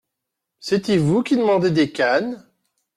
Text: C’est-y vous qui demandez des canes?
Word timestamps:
C’est-y 0.59 0.97
vous 0.97 1.21
qui 1.21 1.37
demandez 1.37 1.69
des 1.69 1.91
canes? 1.91 2.43